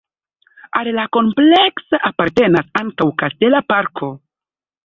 [0.79, 4.15] Al la komplekso apartenas ankaŭ kastela parko.